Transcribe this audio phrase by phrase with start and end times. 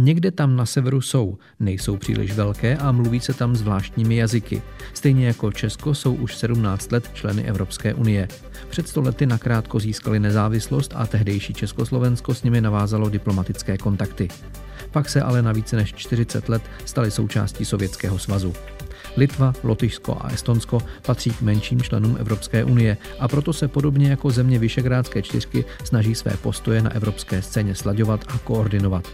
[0.00, 4.62] Někde tam na severu jsou, nejsou příliš velké a mluví se tam zvláštními jazyky.
[4.94, 8.28] Stejně jako Česko jsou už 17 let členy Evropské unie.
[8.68, 14.28] Před stolety nakrátko získali nezávislost a tehdejší Československo s nimi navázalo diplomatické kontakty.
[14.90, 18.52] Pak se ale na více než 40 let stali součástí Sovětského svazu.
[19.16, 24.30] Litva, Lotyšsko a Estonsko patří k menším členům Evropské unie a proto se podobně jako
[24.30, 29.08] země Vyšegrádské čtyřky snaží své postoje na evropské scéně slaďovat a koordinovat.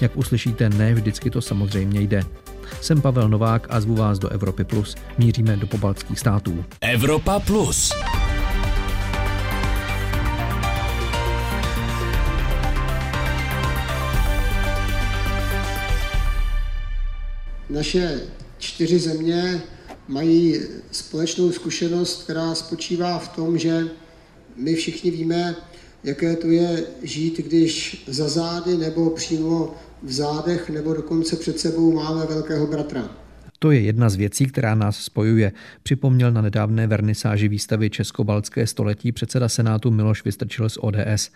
[0.00, 2.22] Jak uslyšíte, ne vždycky to samozřejmě jde.
[2.80, 4.96] Jsem Pavel Novák a zvu vás do Evropy Plus.
[5.18, 6.64] Míříme do pobaltských států.
[6.80, 7.92] Evropa Plus.
[17.70, 18.20] Naše
[18.60, 19.62] čtyři země
[20.08, 20.60] mají
[20.90, 23.84] společnou zkušenost, která spočívá v tom, že
[24.56, 25.56] my všichni víme,
[26.04, 31.92] jaké to je žít, když za zády nebo přímo v zádech nebo dokonce před sebou
[31.92, 33.10] máme velkého bratra.
[33.58, 35.52] To je jedna z věcí, která nás spojuje,
[35.82, 41.30] připomněl na nedávné vernisáži výstavy Českobaltské století předseda Senátu Miloš Vystrčil z ODS.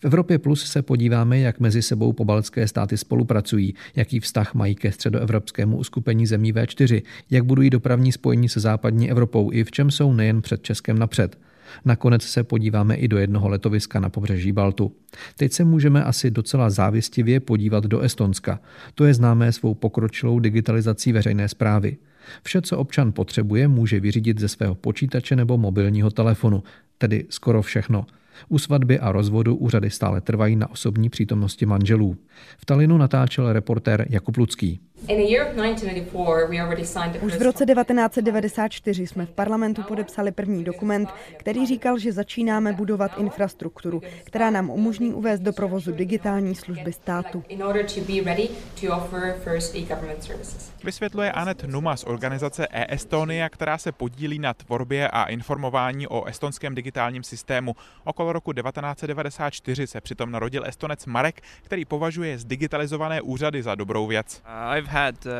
[0.00, 4.92] V Evropě Plus se podíváme, jak mezi sebou pobaltské státy spolupracují, jaký vztah mají ke
[4.92, 10.12] středoevropskému uskupení zemí V4, jak budují dopravní spojení se západní Evropou i v čem jsou
[10.12, 11.38] nejen před Českem napřed.
[11.84, 14.92] Nakonec se podíváme i do jednoho letoviska na pobřeží Baltu.
[15.36, 18.60] Teď se můžeme asi docela závistivě podívat do Estonska.
[18.94, 21.96] To je známé svou pokročilou digitalizací veřejné zprávy.
[22.42, 26.62] Vše, co občan potřebuje, může vyřídit ze svého počítače nebo mobilního telefonu,
[26.98, 28.06] tedy skoro všechno.
[28.48, 32.16] U svatby a rozvodu úřady stále trvají na osobní přítomnosti manželů.
[32.58, 34.80] V Talinu natáčel reportér Jakub Lucký.
[37.22, 43.18] Už v roce 1994 jsme v parlamentu podepsali první dokument, který říkal, že začínáme budovat
[43.18, 47.44] infrastrukturu, která nám umožní uvést do provozu digitální služby státu.
[50.84, 56.74] Vysvětluje Anet Numa z organizace e-Estonia, která se podílí na tvorbě a informování o estonském
[56.74, 57.76] digitálním systému.
[58.04, 64.42] Okolo roku 1994 se přitom narodil estonec Marek, který považuje zdigitalizované úřady za dobrou věc.
[64.84, 64.90] Uh,
[65.26, 65.32] uh,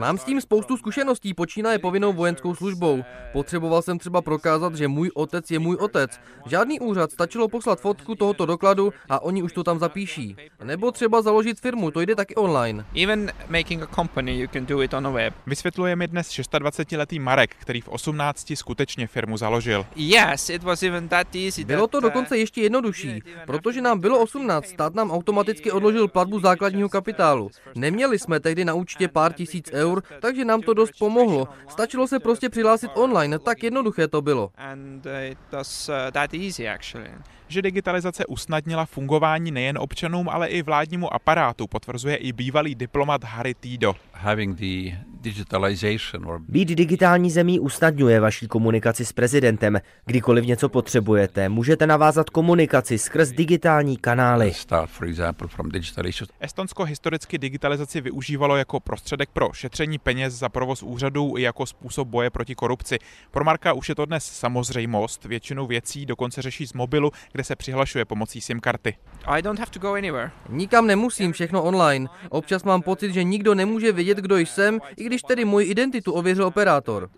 [0.00, 3.04] Mám s tím spoustu zkušeností, počínaje povinnou vojenskou službou.
[3.32, 6.20] Potřeboval jsem třeba prokázat, že můj otec je můj otec.
[6.46, 10.36] Žádný úřad, stačilo poslat fotku tohoto dokladu a oni už to tam zapíší.
[10.64, 12.84] Nebo třeba založit firmu, to jde taky online.
[13.02, 15.34] Even making a company, you can do it on a web.
[15.46, 19.86] Vysvětluje mi dnes 26-letý Marek, který v 18 skutečně firmu založil.
[19.96, 21.64] Yes, it was even that easy.
[21.64, 26.40] Bylo to uh, dokonce ještě jednodušší, protože nám bylo 18, stát nám automaticky odložil platbu
[26.40, 27.47] základního kapitálu.
[27.74, 31.48] Neměli jsme tehdy na účtě pár tisíc eur, takže nám to dost pomohlo.
[31.68, 34.50] Stačilo se prostě přihlásit online, tak jednoduché to bylo.
[34.56, 36.02] Uh,
[37.48, 43.54] že digitalizace usnadnila fungování nejen občanům, ale i vládnímu aparátu, potvrzuje i bývalý diplomat Harry
[43.54, 43.94] Tido.
[46.48, 49.78] Být digitální zemí usnadňuje vaší komunikaci s prezidentem.
[50.06, 54.52] Kdykoliv něco potřebujete, můžete navázat komunikaci skrz digitální kanály.
[56.40, 62.08] Estonsko historicky digitalizaci využívalo jako prostředek pro šetření peněz za provoz úřadů i jako způsob
[62.08, 62.98] boje proti korupci.
[63.30, 67.56] Pro Marka už je to dnes samozřejmost, většinu věcí dokonce řeší z mobilu, kde se
[67.56, 68.94] přihlašuje pomocí SIM karty.
[69.26, 70.30] I don't have to go anywhere.
[70.48, 72.08] Nikam nemusím, všechno online.
[72.28, 76.46] Občas mám pocit, že nikdo nemůže vědět, kdo jsem, i když tedy můj identitu ověřil
[76.46, 77.08] operátor.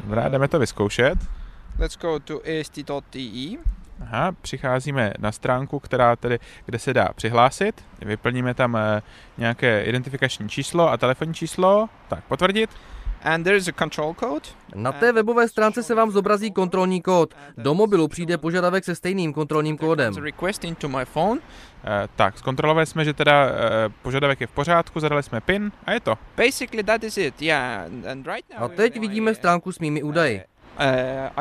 [0.00, 1.18] Dobrá, jdeme to vyzkoušet.
[1.78, 3.58] Let's go to esti.ti.
[4.00, 7.84] Aha, přicházíme na stránku, která tedy, kde se dá přihlásit.
[8.02, 9.02] Vyplníme tam eh,
[9.38, 11.88] nějaké identifikační číslo a telefonní číslo.
[12.08, 12.70] Tak, potvrdit.
[13.26, 14.48] And there's a control code.
[14.74, 17.34] Na té webové stránce se vám zobrazí kontrolní kód.
[17.56, 20.14] Do mobilu přijde požadavek se stejným kontrolním kódem.
[21.84, 23.52] Eh, tak, zkontrolovali jsme, že teda uh,
[24.02, 26.14] požadavek je v pořádku, zadali jsme PIN a je to.
[26.36, 27.86] Basically that is it, yeah.
[28.10, 30.42] And right now a teď vidíme stránku s mými údaji.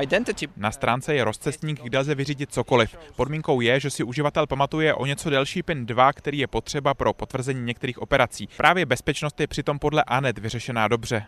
[0.02, 0.48] Identity.
[0.58, 2.98] Na stránce je rozcestník, kde lze vyřídit cokoliv.
[3.16, 7.14] Podmínkou je, že si uživatel pamatuje o něco delší PIN 2, který je potřeba pro
[7.14, 8.50] potvrzení některých operací.
[8.58, 11.24] Právě bezpečnost je přitom podle ANET vyřešená dobře.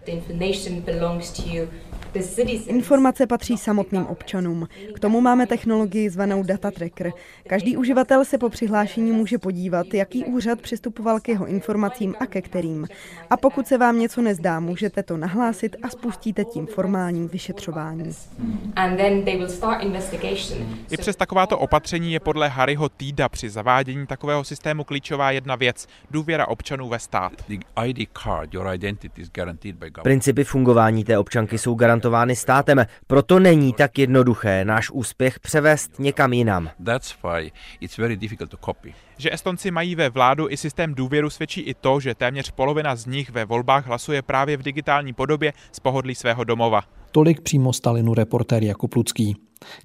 [2.68, 4.68] Informace patří samotným občanům.
[4.96, 7.12] K tomu máme technologii zvanou Data Tracker.
[7.48, 12.42] Každý uživatel se po přihlášení může podívat, jaký úřad přistupoval k jeho informacím a ke
[12.42, 12.88] kterým.
[13.30, 17.97] A pokud se vám něco nezdá, můžete to nahlásit a spustíte tím formální vyšetřování.
[20.92, 25.88] I přes takováto opatření je podle Harryho Týda při zavádění takového systému klíčová jedna věc–
[26.12, 27.32] důvěra občanů ve stát.
[30.04, 36.00] Principy fungování té občanky jsou garantovány garantovány státem, proto není tak jednoduché náš úspěch převést
[36.00, 36.70] někam jinam.
[39.18, 43.06] Že Estonci mají ve vládu i systém důvěru svědčí i to, že téměř polovina z
[43.06, 46.97] nich ve volbách hlasuje právě v digitální podobě z pohodlí svého domova.
[47.18, 49.36] Tolik přímo Stalinu reportér Jakub Lucký.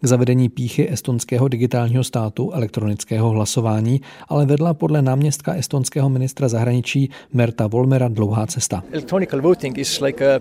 [0.01, 7.11] K zavedení píchy estonského digitálního státu elektronického hlasování ale vedla podle náměstka estonského ministra zahraničí
[7.33, 8.85] Merta Volmera dlouhá cesta.
[8.93, 10.41] Electronic voting is like a,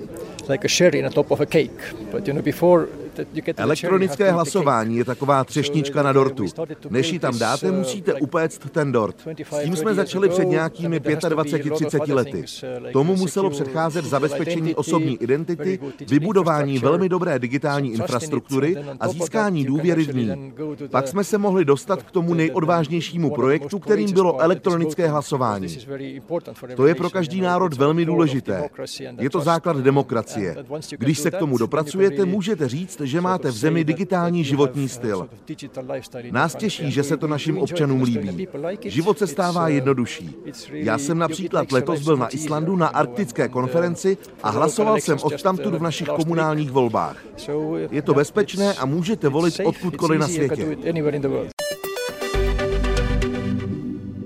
[0.49, 1.95] like a cherry on top of a cake.
[2.11, 2.87] But you know, before
[3.57, 6.45] Elektronické hlasování je taková třešnička na dortu.
[6.89, 9.15] Než ji tam dáte, musíte upéct ten dort.
[9.51, 12.43] S tím jsme začali před nějakými 25-30 lety.
[12.93, 19.20] Tomu muselo předcházet zabezpečení osobní identity, vybudování velmi dobré digitální infrastruktury a získání
[19.65, 20.53] důvěry v ní.
[20.91, 25.77] Pak jsme se mohli dostat k tomu nejodvážnějšímu projektu, kterým bylo elektronické hlasování.
[26.75, 28.69] To je pro každý národ velmi důležité.
[29.19, 30.55] Je to základ demokracie.
[30.97, 35.29] Když se k tomu dopracujete, můžete říct, že máte v zemi digitální životní styl.
[36.31, 38.47] Nás těší, že se to našim občanům líbí.
[38.85, 40.35] Život se stává jednodušší.
[40.71, 45.81] Já jsem například letos byl na Islandu na arktické konferenci a hlasoval jsem odtamtud v
[45.81, 47.17] našich komunálních volbách.
[47.91, 50.77] Je to bezpečné a můžete volit odkudkoliv na světě.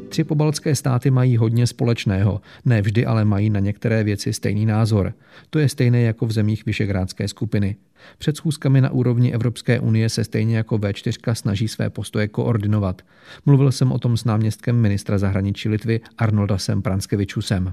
[0.09, 5.13] Tři pobaltské státy mají hodně společného, ne vždy ale mají na některé věci stejný názor.
[5.49, 7.75] To je stejné jako v zemích Vyšegrádské skupiny.
[8.17, 13.01] Před schůzkami na úrovni Evropské unie se stejně jako V4 snaží své postoje koordinovat.
[13.45, 17.71] Mluvil jsem o tom s náměstkem ministra zahraničí Litvy Arnoldasem Pranskevičusem.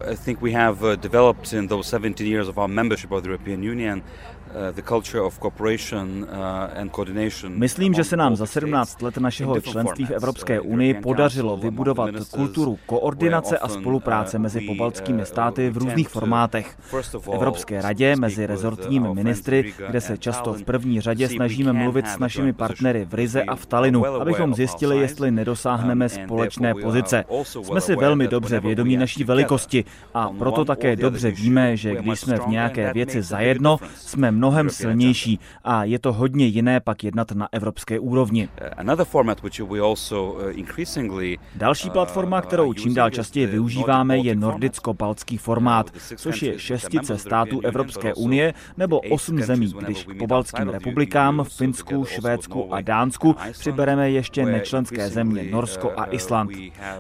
[7.49, 12.79] Myslím, že se nám za 17 let našeho členství v Evropské unii podařilo vybudovat kulturu
[12.87, 16.79] koordinace a spolupráce mezi pobaltskými státy v různých formátech.
[17.21, 22.19] V Evropské radě mezi rezortními ministry, kde se často v první řadě snažíme mluvit s
[22.19, 27.25] našimi partnery v Rize a v Talinu, abychom zjistili, jestli nedosáhneme společné pozice.
[27.63, 29.85] Jsme si velmi dobře vědomí naší velikosti
[30.15, 35.39] a proto také dobře víme, že když jsme v nějaké věci zajedno, jsme mnohem silnější
[35.65, 38.49] a je to hodně jiné pak jednat na evropské úrovni.
[41.55, 48.15] Další platforma, kterou čím dál častěji využíváme, je nordicko-baltský formát, což je šestice států Evropské
[48.15, 55.09] unie nebo osm zemí, když k pobaltským republikám, Finsku, Švédsku a Dánsku přibereme ještě nečlenské
[55.09, 56.51] země Norsko a Island.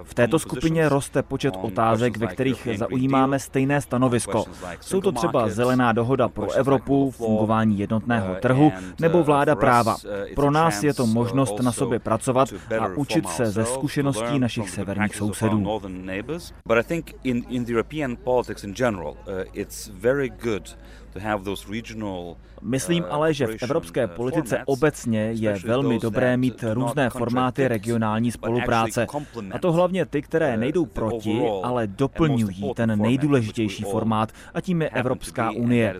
[0.02, 4.44] V této skupině roste počet otázek, ve kterých zaujímáme stejné stanovisko.
[4.80, 9.96] Jsou to třeba zelená dohoda pro Evropu, fungování jednotného trhu nebo vláda práva.
[10.34, 12.48] Pro nás je to možnost na sobě pracovat
[12.80, 15.80] a učit se ze zkušeností našich severních sousedů.
[22.62, 29.06] Myslím ale, že v evropské politice obecně je velmi dobré mít různé formáty regionální spolupráce.
[29.52, 34.88] A to hlavně ty, které nejdou proti, ale doplňují ten nejdůležitější formát, a tím je
[34.88, 35.94] Evropská unie.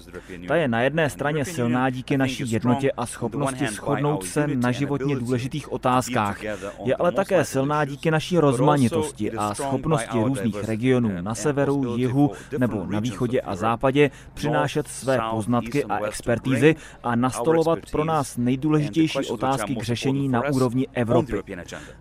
[0.49, 5.17] Ta je na jedné straně silná díky naší jednotě a schopnosti shodnout se na životně
[5.17, 6.43] důležitých otázkách.
[6.85, 12.87] Je ale také silná díky naší rozmanitosti a schopnosti různých regionů na severu, jihu nebo
[12.87, 19.77] na východě a západě přinášet své poznatky a expertízy a nastolovat pro nás nejdůležitější otázky
[19.77, 21.43] k řešení na úrovni Evropy.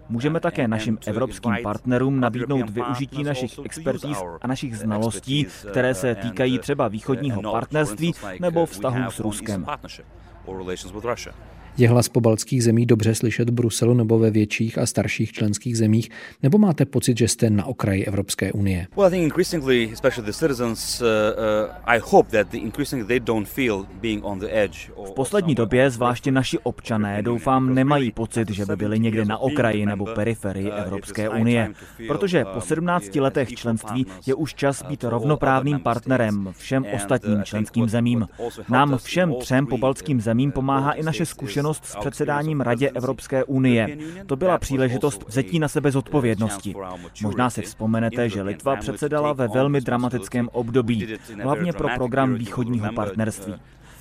[0.09, 6.60] Můžeme také našim evropským partnerům nabídnout využití našich expertíz a našich znalostí, které se týkají
[6.60, 9.65] třeba východního partnerství nebo vztahů s Ruskem.
[11.77, 16.09] Je hlas pobaltských zemí dobře slyšet v Bruselu nebo ve větších a starších členských zemích,
[16.43, 18.87] nebo máte pocit, že jste na okraji Evropské unie?
[18.95, 19.05] Uh,
[24.95, 29.37] uh, v poslední době zvláště naši občané doufám nemají pocit, že by byli někde na
[29.37, 31.71] okraji nebo periferii uh, Evropské unie,
[32.07, 37.89] protože po 17 um, letech členství je už čas být rovnoprávným partnerem všem ostatním členským
[37.89, 38.27] zemím.
[38.69, 43.98] Nám všem třem pobaltským zemím pomáhá i naše zkušenost zkušenost s předsedáním Radě Evropské unie.
[44.25, 46.75] To byla příležitost vzetí na sebe zodpovědnosti.
[47.22, 51.08] Možná si vzpomenete, že Litva předsedala ve velmi dramatickém období,
[51.44, 53.53] hlavně pro program východního partnerství.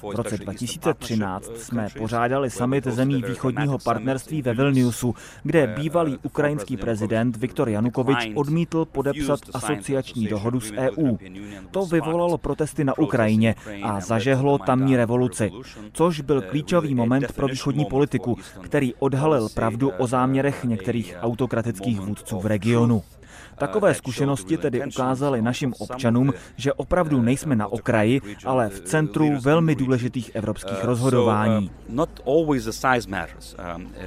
[0.03, 7.37] V roce 2013 jsme pořádali summit zemí východního partnerství ve Vilniusu, kde bývalý ukrajinský prezident
[7.37, 11.17] Viktor Janukovič odmítl podepsat asociační dohodu s EU.
[11.71, 15.51] To vyvolalo protesty na Ukrajině a zažehlo tamní revoluci,
[15.93, 22.41] což byl klíčový moment pro východní politiku, který odhalil pravdu o záměrech některých autokratických vůdců
[22.41, 23.03] v regionu.
[23.59, 29.75] Takové zkušenosti tedy ukázaly našim občanům, že opravdu nejsme na okraji, ale v centru velmi
[29.75, 31.71] důležitých evropských rozhodování.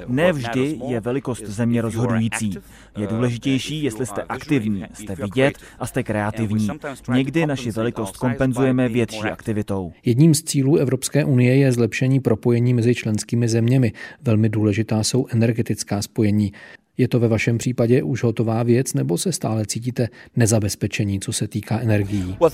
[0.07, 2.57] Ne vždy je velikost země rozhodující.
[2.97, 6.67] Je důležitější, jestli jste aktivní, jste vidět a jste kreativní.
[7.13, 9.93] Někdy naši velikost kompenzujeme větší aktivitou.
[10.05, 13.93] Jedním z cílů Evropské unie je zlepšení propojení mezi členskými zeměmi.
[14.21, 16.53] Velmi důležitá jsou energetická spojení.
[16.97, 21.47] Je to ve vašem případě už hotová věc, nebo se stále cítíte nezabezpečení, co se
[21.47, 22.37] týká energií?
[22.39, 22.49] Uh,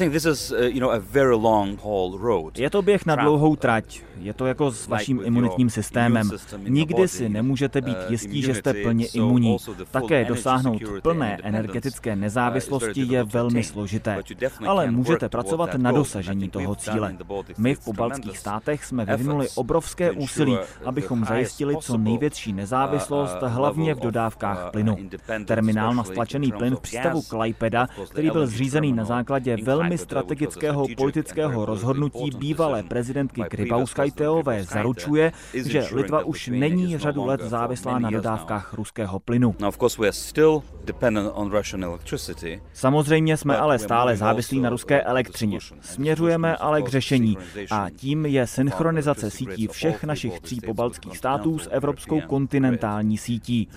[2.58, 4.02] je to běh na dlouhou trať.
[4.20, 6.32] Je to jako s vaším imunitním systémem.
[6.68, 9.58] Nikdy si nemůžete být uh, jistí, že jste plně imunní.
[9.92, 14.24] Také dosáhnout plné energetické nezávislosti je velmi složité.
[14.66, 17.18] Ale můžete pracovat na dosažení toho cíle.
[17.58, 24.00] My v pobaltských státech jsme vyvinuli obrovské úsilí, abychom zajistili co největší nezávislost, hlavně v
[24.00, 24.98] dodávce dodávkách plynu.
[25.46, 31.66] Terminál na stlačený plyn v přístavu Klaipeda, který byl zřízený na základě velmi strategického politického
[31.66, 39.20] rozhodnutí bývalé prezidentky Grybauskajteové, zaručuje, že Litva už není řadu let závislá na dodávkách ruského
[39.20, 39.56] plynu.
[42.74, 45.60] Samozřejmě jsme ale stále závislí na ruské elektřině.
[45.82, 47.38] Směřujeme ale k řešení
[47.72, 53.68] a tím je synchronizace sítí všech našich tří pobaltských států s evropskou kontinentální sítí.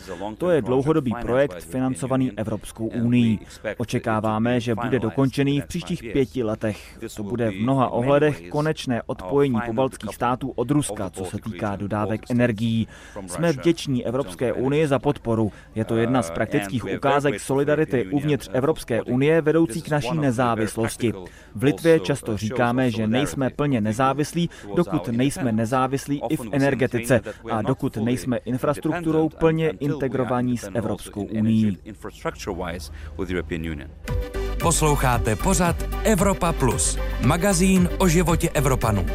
[0.43, 3.39] To je dlouhodobý projekt financovaný Evropskou unii.
[3.77, 6.99] Očekáváme, že bude dokončený v příštích pěti letech.
[7.17, 12.31] To bude v mnoha ohledech konečné odpojení pobaltských států od Ruska, co se týká dodávek
[12.31, 12.89] energií.
[13.27, 15.53] Jsme vděční Evropské unii za podporu.
[15.75, 21.13] Je to jedna z praktických ukázek solidarity uvnitř Evropské unie vedoucí k naší nezávislosti.
[21.55, 27.21] V Litvě často říkáme, že nejsme plně nezávislí, dokud nejsme nezávislí i v energetice
[27.51, 31.77] a dokud nejsme infrastrukturou plně integrovaní vyjednávání s Evropskou unii.
[34.63, 39.07] Posloucháte pořad Evropa Plus, magazín o životě Evropanů.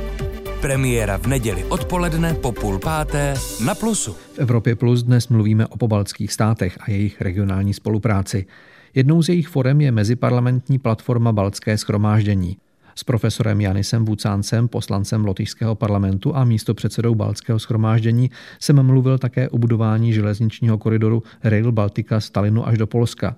[0.62, 3.34] Premiéra v neděli odpoledne po půl páté
[3.66, 4.14] na Plusu.
[4.14, 8.46] V Evropě Plus dnes mluvíme o pobaltských státech a jejich regionální spolupráci.
[8.94, 12.58] Jednou z jejich forem je meziparlamentní platforma Baltské schromáždění.
[12.98, 19.58] S profesorem Janisem Vucáncem, poslancem Lotyšského parlamentu a místopředsedou Baltského schromáždění jsem mluvil také o
[19.58, 23.36] budování železničního koridoru Rail Baltica z Talinu až do Polska.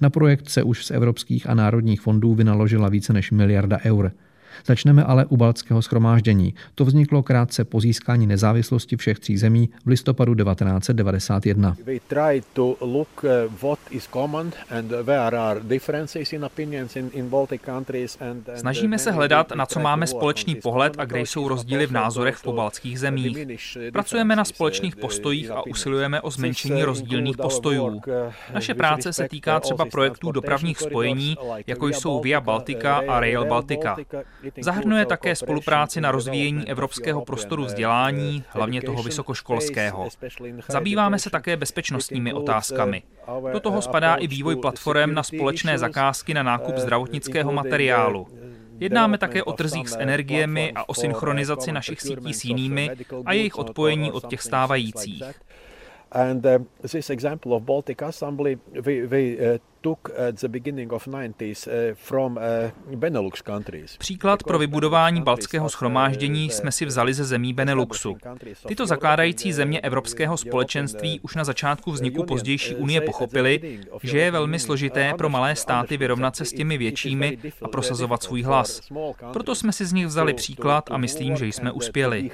[0.00, 4.12] Na projekt se už z evropských a národních fondů vynaložila více než miliarda eur.
[4.66, 6.54] Začneme ale u Baltského schromáždění.
[6.74, 11.76] To vzniklo krátce po získání nezávislosti všech tří zemí v listopadu 1991.
[18.54, 22.42] Snažíme se hledat, na co máme společný pohled a kde jsou rozdíly v názorech v
[22.42, 23.38] pobaltských zemích.
[23.92, 28.00] Pracujeme na společných postojích a usilujeme o zmenšení rozdílných postojů.
[28.54, 31.36] Naše práce se týká třeba projektů dopravních spojení,
[31.66, 33.96] jako jsou Via Baltica a Rail Baltica.
[34.60, 40.08] Zahrnuje také spolupráci na rozvíjení evropského prostoru vzdělání, hlavně toho vysokoškolského.
[40.68, 43.02] Zabýváme se také bezpečnostními otázkami.
[43.52, 48.26] Do toho spadá i vývoj platform na společné zakázky na nákup zdravotnického materiálu.
[48.80, 52.90] Jednáme také o trzích s energiemi a o synchronizaci našich sítí s jinými
[53.24, 55.24] a jejich odpojení od těch stávajících.
[56.12, 59.58] And uh, this example of Baltic Assembly, we, we uh,
[63.98, 68.16] Příklad pro vybudování baltského schromáždění jsme si vzali ze zemí Beneluxu.
[68.66, 74.58] Tyto zakládající země Evropského společenství už na začátku vzniku pozdější unie pochopili, že je velmi
[74.58, 78.80] složité pro malé státy vyrovnat se s těmi většími a prosazovat svůj hlas.
[79.32, 82.30] Proto jsme si z nich vzali příklad a myslím, že jsme uspěli.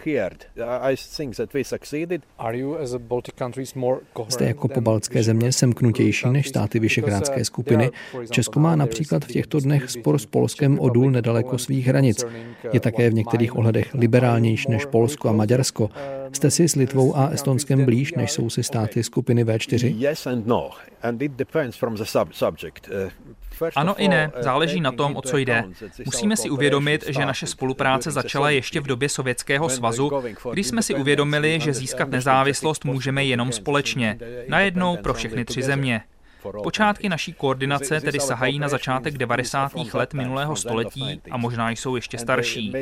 [4.29, 7.91] Jste jako pobaltské země semknutější než státy Vyšegrádské skupiny.
[8.31, 12.25] Česko má například v těchto dnech spor s Polskem o důl nedaleko svých hranic.
[12.73, 15.91] Je také v některých ohledech liberálnější než Polsko a Maďarsko.
[16.33, 20.15] Jste si s Litvou a Estonskem blíž, než jsou si státy skupiny V4?
[23.77, 25.65] Ano i ne, záleží na tom, o co jde.
[26.05, 30.11] Musíme si uvědomit, že naše spolupráce začala ještě v době Sovětského svazu,
[30.53, 36.03] kdy jsme si uvědomili, že získat nezávislost můžeme jenom společně, najednou pro všechny tři země.
[36.63, 39.73] Počátky naší koordinace tedy sahají na začátek 90.
[39.95, 42.73] let minulého století a možná jsou ještě starší.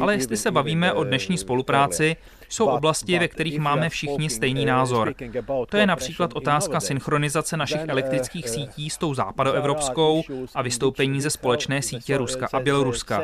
[0.00, 2.16] Ale jestli se bavíme o dnešní spolupráci,
[2.48, 5.14] Jsou oblasti, ve kterých máme všichni stejný názor.
[5.68, 10.22] To je například otázka synchronizace našich elektrických sítí s tou západoevropskou
[10.54, 13.22] a vystoupení ze společné sítě Ruska a Běloruska.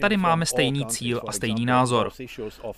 [0.00, 2.10] Tady máme stejný cíl a stejný názor.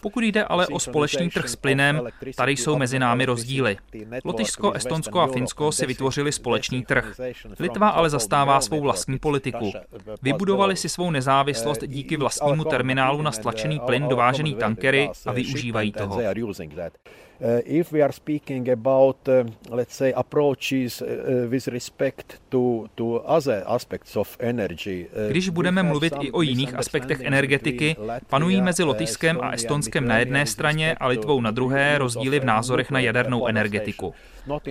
[0.00, 2.02] Pokud jde ale o společný trh s plynem,
[2.36, 3.76] tady jsou mezi námi rozdíly.
[4.24, 7.20] Lotyšsko, Estonsko a Finsko si vytvořili společný trh.
[7.58, 9.72] Litva ale zastává svou vlastní politiku.
[10.22, 16.20] Vybudovali si svou nezávislost díky vlastnímu terminálu na stlačený plyn dovážený tankery a využívají ないと。
[16.20, 16.92] I, I really think that
[17.64, 21.06] if we are speaking about, uh, let's say, approaches uh,
[21.50, 25.06] with respect to, to other aspects of energy.
[25.28, 27.96] Když budeme mluvit i o jiných aspektech energetiky,
[28.28, 32.90] panují mezi Lotyšskem a Estonskem na jedné straně a Litvou na druhé rozdíly v názorech
[32.90, 34.14] na jadernou energetiku.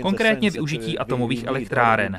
[0.02, 2.18] Konkrétně využití atomových elektráren.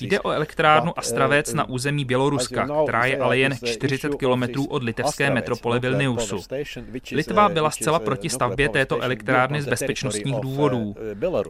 [0.00, 5.30] Jde o elektrárnu Astravec na území Běloruska, která je ale jen 40 kilometrů od litevské
[5.30, 6.40] metropole Vilniusu.
[7.12, 10.94] Litva byla zcela proti stavbě této elektrárny z bezpečnostních důvodů.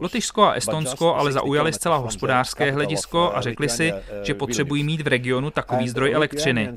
[0.01, 5.07] Lotyšsko a Estonsko ale zaujali zcela hospodářské hledisko a řekli si, že potřebují mít v
[5.07, 6.69] regionu takový zdroj elektřiny.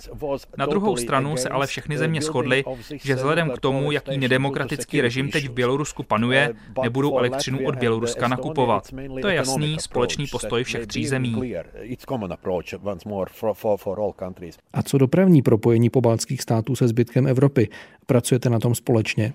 [0.58, 5.30] Na druhou stranu se ale všechny země shodly, že vzhledem k tomu, jaký nedemokratický režim
[5.30, 8.88] teď v Bělorusku panuje, nebudou elektřinu od Běloruska nakupovat.
[9.20, 11.54] To je jasný společný postoj všech tří zemí.
[14.72, 17.68] A co dopravní propojení pobaltských států se zbytkem Evropy?
[18.06, 19.32] Pracujete na tom společně?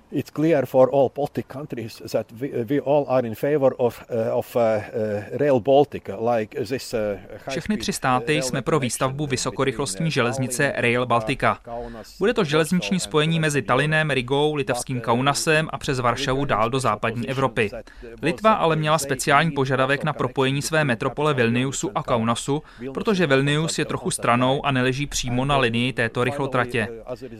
[7.49, 11.57] Všechny tři státy jsme pro výstavbu vysokorychlostní železnice Rail Baltica.
[12.19, 17.29] Bude to železniční spojení mezi Tallinem, Rigou, litevským Kaunasem a přes Varšavu dál do západní
[17.29, 17.71] Evropy.
[18.21, 22.63] Litva ale měla speciální požadavek na propojení své metropole Vilniusu a Kaunasu,
[22.93, 26.87] protože Vilnius je trochu stranou a neleží přímo na linii této rychlotratě.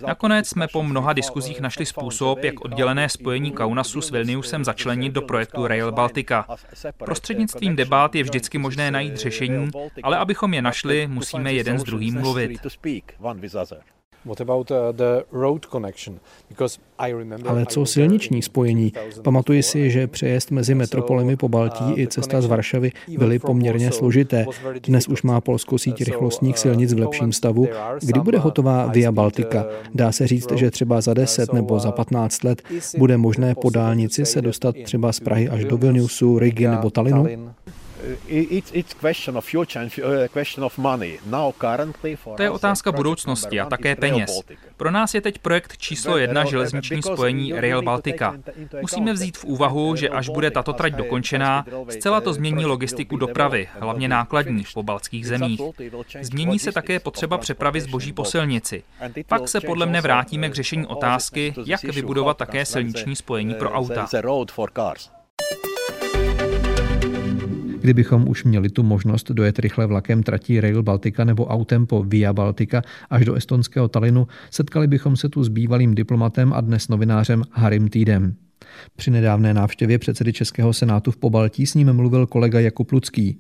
[0.08, 5.22] Nakonec jsme po mnoha diskuzích našli způsob, jak oddělené spojení Kaunasu s Vilniusem začlenit do
[5.22, 6.46] projektu Rail Baltica.
[6.98, 9.70] Prostřednictvím debat je vždycky možné najít řešení,
[10.04, 12.62] ale abychom je našli, musíme jeden s druhým mluvit.
[17.46, 18.94] Ale co silniční spojení?
[19.24, 24.46] Pamatuji si, že přejezd mezi metropolemi po Baltí i cesta z Varšavy byly poměrně složité.
[24.84, 27.68] Dnes už má Polsko síť rychlostních silnic v lepším stavu.
[28.02, 29.66] Kdy bude hotová Via Baltica?
[29.96, 32.62] Dá se říct, že třeba za 10 nebo za 15 let
[32.98, 37.28] bude možné po dálnici se dostat třeba z Prahy až do Vilniusu, Rigi nebo Talinu?
[42.38, 44.42] To je otázka budoucnosti a také peněz.
[44.78, 48.36] Pro nás je teď projekt číslo jedna železniční spojení Rail Baltica.
[48.82, 53.68] Musíme vzít v úvahu, že až bude tato trať dokončená, zcela to změní logistiku dopravy,
[53.80, 55.62] hlavně nákladní v pobaltských zemích.
[56.22, 58.84] Změní se také potřeba přepravy zboží po silnici.
[59.28, 64.08] Pak se podle mne vrátíme k řešení otázky, jak vybudovat také silniční spojení pro auta.
[67.90, 72.34] Kdybychom už měli tu možnost dojet rychle vlakem tratí Rail Baltica nebo autem po Via
[72.34, 77.44] Baltica až do estonského Talinu, setkali bychom se tu s bývalým diplomatem a dnes novinářem
[77.52, 78.36] Harim Týdem.
[78.96, 83.40] Při nedávné návštěvě předsedy Českého senátu v Pobaltí s ním mluvil kolega Jakub Lucký.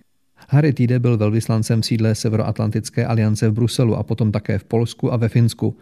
[0.50, 5.18] Harry Týde byl velvyslancem sídle Severoatlantické aliance v Bruselu a potom také v Polsku a
[5.18, 5.78] ve Finsku.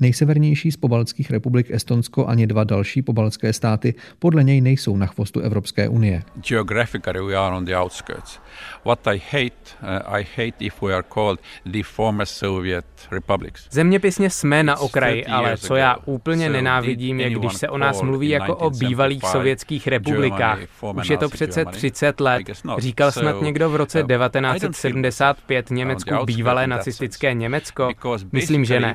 [0.00, 5.40] Nejsevernější z pobaltských republik Estonsko ani dva další pobaltské státy podle něj nejsou na chvostu
[5.40, 6.22] Evropské unie.
[6.48, 8.40] Geographically we are on the outskirts.
[8.84, 13.68] What I hate, uh, I hate if we are called the former Soviet republics.
[13.70, 18.28] Zeměpisně jsme na okraji, ale co já úplně nenávidím, je když se o nás mluví
[18.28, 20.58] jako o bývalých sovětských republikách.
[20.94, 22.42] Už je to přece 30 let.
[22.78, 27.90] Říkal snad někdo v roce 1975 Německu bývalé nacistické Německo?
[28.32, 28.94] Myslím, že ne.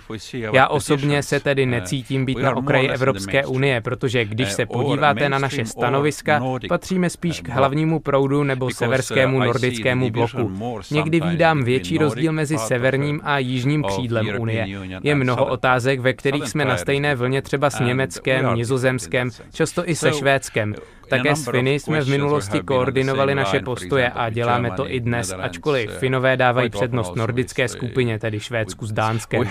[0.53, 5.39] Já osobně se tedy necítím být na okraji Evropské unie, protože když se podíváte na
[5.39, 10.51] naše stanoviska, patříme spíš k hlavnímu proudu nebo severskému nordickému bloku.
[10.91, 14.67] Někdy vídám větší rozdíl mezi severním a jižním křídlem Unie.
[15.03, 19.95] Je mnoho otázek, ve kterých jsme na stejné vlně třeba s Německem, Nizozemskem, často i
[19.95, 20.75] se Švédskem.
[21.17, 25.91] Také s Finy jsme v minulosti koordinovali naše postoje a děláme to i dnes, ačkoliv
[25.91, 29.43] Finové dávají přednost nordické skupině, tedy Švédsku s Dánskem.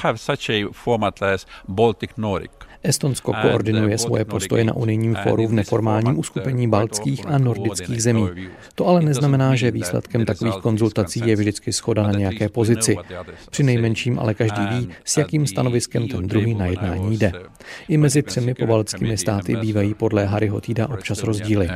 [2.82, 8.28] Estonsko koordinuje svoje postoje na unijním fóru v neformálním uskupení baltských a nordických zemí.
[8.74, 12.96] To ale neznamená, že výsledkem takových konzultací je vždycky schoda na nějaké pozici.
[13.50, 17.32] Při nejmenším ale každý ví, s jakým stanoviskem ten druhý na jednání jde.
[17.88, 21.68] I mezi třemi pobaltskými státy bývají podle Harryho Týda občas rozdíly.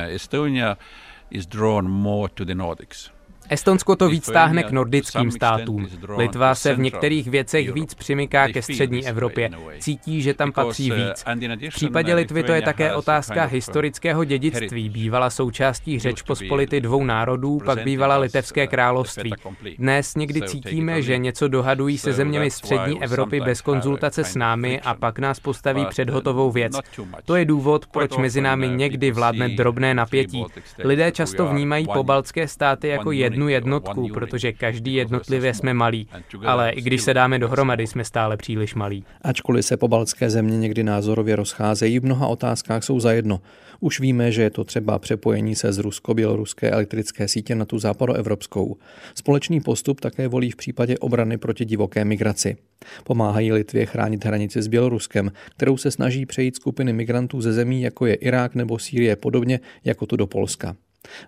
[3.49, 5.87] Estonsko to víc stáhne k nordickým státům.
[6.17, 9.49] Litva se v některých věcech víc přimyká ke střední Evropě.
[9.79, 11.23] Cítí, že tam patří víc.
[11.69, 14.89] V případě Litvy to je také otázka historického dědictví.
[14.89, 19.33] Bývala součástí řeč pospolity dvou národů, pak bývala litevské království.
[19.77, 24.93] Dnes někdy cítíme, že něco dohadují se zeměmi střední Evropy bez konzultace s námi a
[24.93, 26.79] pak nás postaví před hotovou věc.
[27.25, 30.45] To je důvod, proč mezi námi někdy vládne drobné napětí.
[30.83, 36.07] Lidé často vnímají pobaltské státy jako jednu jednotku, protože každý jednotlivě jsme malí.
[36.45, 39.03] Ale i když se dáme dohromady, jsme stále příliš malí.
[39.21, 43.41] Ačkoliv se pobaltské země někdy názorově rozcházejí, v mnoha otázkách jsou zajedno.
[43.79, 48.77] Už víme, že je to třeba přepojení se z rusko-běloruské elektrické sítě na tu západoevropskou.
[49.15, 52.57] Společný postup také volí v případě obrany proti divoké migraci.
[53.03, 58.05] Pomáhají Litvě chránit hranici s Běloruskem, kterou se snaží přejít skupiny migrantů ze zemí, jako
[58.05, 60.75] je Irák nebo Sýrie, podobně jako tu do Polska.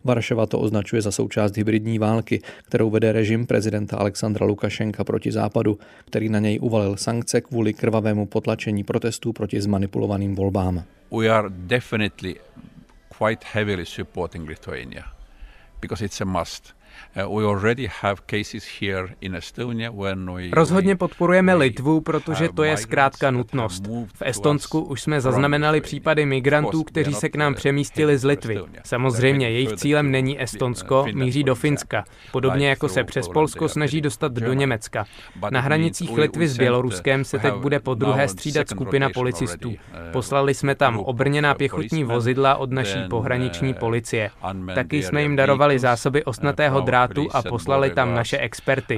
[0.04, 5.80] Varšava to označuje za součást hybridní války, kterou vede režim prezidenta Alexandra Lukašenka proti západu,
[6.06, 10.84] který na něj uvalil sankce kvůli krvavému potlačení protestů proti zmanipulovaným volbám.
[11.18, 12.36] We are definitely
[13.18, 15.04] quite heavily supporting Lithuania
[15.82, 16.79] because it's a must.
[20.52, 23.88] Rozhodně podporujeme Litvu, protože to je zkrátka nutnost.
[24.14, 28.60] V Estonsku už jsme zaznamenali případy migrantů, kteří se k nám přemístili z Litvy.
[28.84, 34.32] Samozřejmě, jejich cílem není Estonsko, míří do Finska, podobně jako se přes Polsko snaží dostat
[34.32, 35.06] do Německa.
[35.52, 39.74] Na hranicích Litvy s Běloruskem se teď bude po druhé střídat skupina policistů.
[40.12, 44.30] Poslali jsme tam obrněná pěchotní vozidla od naší pohraniční policie.
[44.76, 48.98] Taky jsme jim darovali zásoby osnatého drátu a poslali tam naše experty.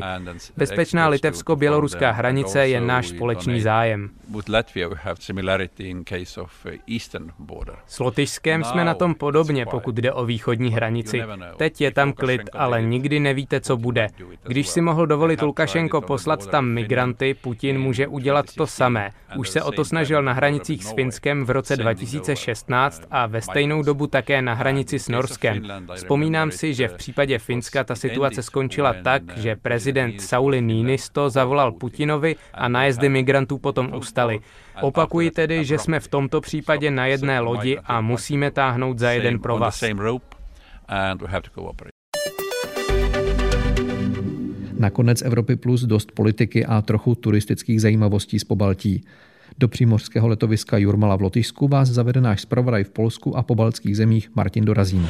[0.58, 4.10] Bezpečná litevsko-běloruská hranice je náš společný zájem.
[7.88, 11.22] S Lotyšskem jsme na tom podobně, pokud jde o východní hranici.
[11.58, 14.08] Teď je tam klid, ale nikdy nevíte, co bude.
[14.44, 19.10] Když si mohl dovolit Lukašenko poslat tam migranty, Putin může udělat to samé.
[19.38, 23.84] Už se o to snažil na hranicích s Finskem v roce 2016 a ve stejnou
[23.84, 25.64] dobu také na hranici s Norskem.
[25.96, 31.72] Vzpomínám si, že v případě Finska ta situace skončila tak, že prezident Sauli Niinisto zavolal
[31.72, 34.40] Putinovi a nájezdy migrantů potom ustaly.
[34.82, 39.40] Opakuji tedy, že jsme v tomto případě na jedné lodi a musíme táhnout za jeden
[39.40, 39.84] provaz.
[44.80, 49.04] Nakonec Evropy Plus dost politiky a trochu turistických zajímavostí z Pobaltí.
[49.58, 54.30] Do přímořského letoviska Jurmala v Lotyšsku vás zavede náš zpravodaj v Polsku a pobaltských zemích
[54.36, 55.10] Martin Dorazín.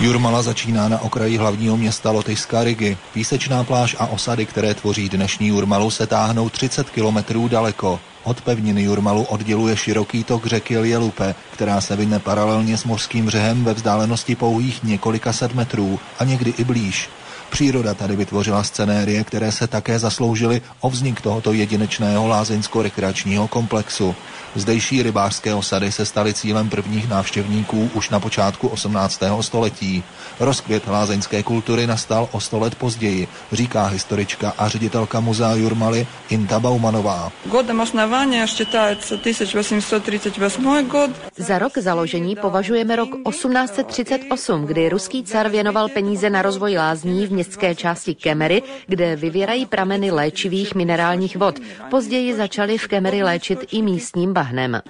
[0.00, 2.98] Jurmala začíná na okraji hlavního města Lotyšská Rigi.
[3.14, 8.00] Písečná pláž a osady, které tvoří dnešní Jurmalu, se táhnou 30 kilometrů daleko.
[8.24, 13.64] Od pevniny Jurmalu odděluje široký tok řeky Lielupe, která se vyne paralelně s mořským břehem
[13.64, 17.08] ve vzdálenosti pouhých několika set metrů a někdy i blíž.
[17.50, 24.14] Příroda tady vytvořila scenérie, které se také zasloužily o vznik tohoto jedinečného lázeňsko-rekreačního komplexu.
[24.56, 29.22] Zdejší rybářské osady se staly cílem prvních návštěvníků už na počátku 18.
[29.40, 30.04] století.
[30.40, 36.60] Rozkvět lázeňské kultury nastal o 100 let později, říká historička a ředitelka muzea Jurmaly Inta
[36.60, 37.32] Baumanová.
[37.44, 41.10] Godem osnování štětáce 1838 god.
[41.36, 47.32] Za rok založení považujeme rok 1838, kdy ruský car věnoval peníze na rozvoj lázní v
[47.32, 51.58] městské části Kemery, kde vyvěrají prameny léčivých minerálních vod.
[51.90, 54.82] Později začaly v Kemery léčit i místním bahem bahnem.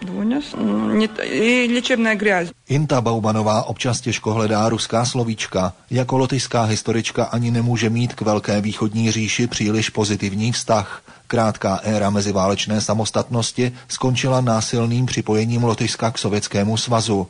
[2.68, 5.72] Inta Baumanová občas těžko hledá ruská slovíčka.
[5.90, 11.02] Jako lotyšská historička ani nemůže mít k Velké východní říši příliš pozitivní vztah.
[11.26, 17.26] Krátká éra meziválečné samostatnosti skončila násilným připojením Lotyšska k Sovětskému svazu.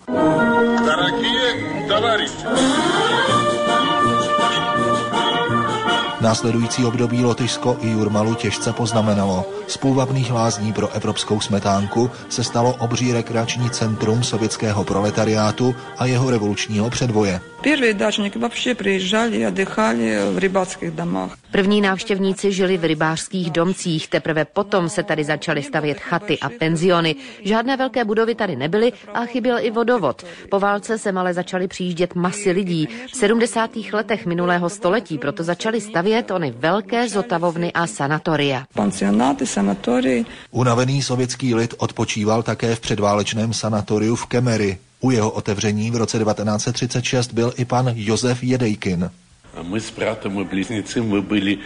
[6.26, 9.44] Následující období Lotyšsko i Jurmalu těžce poznamenalo.
[9.66, 16.30] Z půvabných lázní pro evropskou smetánku se stalo obří rekreační centrum sovětského proletariátu a jeho
[16.30, 17.40] revolučního předvoje.
[17.62, 17.94] První
[21.80, 27.16] návštěvníci žili v rybářských domcích, teprve potom se tady začaly stavět chaty a penziony.
[27.44, 30.24] Žádné velké budovy tady nebyly a chyběl i vodovod.
[30.50, 32.88] Po válce se ale začaly přijíždět masy lidí.
[33.12, 33.70] V 70.
[33.92, 38.64] letech minulého století proto začaly stavět ony velké zotavovny a sanatoria.
[40.50, 44.78] Unavený sovětský lid odpočíval také v předválečném sanatoriu v Kemery.
[45.00, 49.10] U jeho otevření v roce 1936 byl i pan Josef Jedejkin.
[49.62, 51.58] My s bratem a bliznici, my byli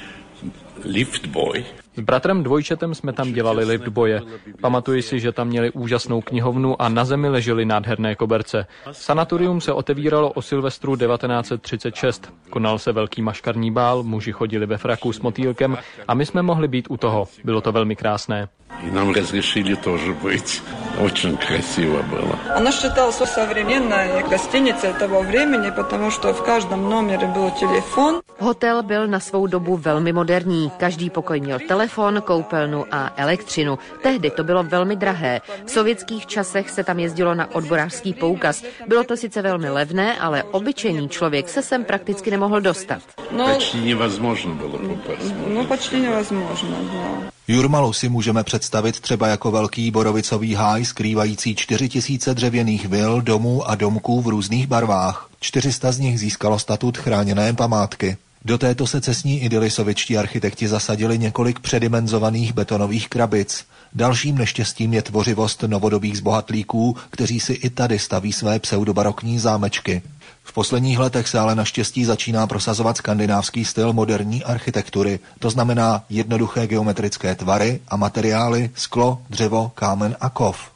[0.85, 1.65] liftboy.
[1.98, 4.22] S bratrem dvojčetem jsme tam dělali lift boje.
[4.62, 8.68] Pamatuji si, že tam měli úžasnou knihovnu a na zemi ležely nádherné koberce.
[8.92, 12.34] Sanatorium se otevíralo o Silvestru 1936.
[12.50, 16.68] Konal se velký maškarní bál, muži chodili ve fraku s motýlkem a my jsme mohli
[16.68, 17.28] být u toho.
[17.44, 18.48] Bylo to velmi krásné.
[18.84, 20.62] И нам разрешили тоже быть.
[21.00, 22.36] Очень красиво было.
[22.56, 28.22] Она считалась современной гостиницей того времени, потому что в каждом номере был телефон.
[28.40, 30.72] Hotel byl na svou dobu velmi moderní.
[30.78, 33.79] Každý pokoj měl telefon, telefon, koupelnu a elektřinu.
[34.03, 35.41] Tehdy to bylo velmi drahé.
[35.67, 38.63] V sovětských časech se tam jezdilo na odborářský poukaz.
[38.89, 43.03] Bylo to sice velmi levné, ale obyčejný člověk se sem prakticky nemohl dostat.
[43.37, 45.33] No, Počti nevazmožno bylo poukaz.
[45.55, 47.23] No, počti nevazmožno, no.
[47.49, 53.75] Jurmalu si můžeme představit třeba jako velký borovicový háj skrývající 4000 dřevěných vil, domů a
[53.75, 55.29] domků v různých barvách.
[55.41, 58.17] 400 z nich získalo statut chráněné památky.
[58.45, 63.65] Do této secesní idyly sovětští architekti zasadili několik předimenzovaných betonových krabic.
[63.93, 70.03] Dalším neštěstím je tvořivost novodobých zbohatlíků, kteří si i tady staví své pseudobarokní zámečky.
[70.43, 76.67] V posledních letech se ale naštěstí začíná prosazovat skandinávský styl moderní architektury, to znamená jednoduché
[76.67, 80.71] geometrické tvary a materiály sklo, dřevo, kámen a kov.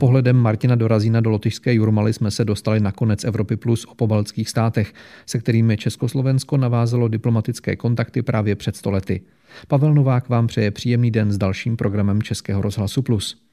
[0.00, 4.48] Pohledem Martina Dorazína do lotyšské Jurmaly jsme se dostali na konec Evropy Plus o pobaltských
[4.48, 4.94] státech,
[5.26, 9.20] se kterými Československo navázalo diplomatické kontakty právě před stolety.
[9.68, 13.49] Pavel Novák vám přeje příjemný den s dalším programem Českého rozhlasu Plus.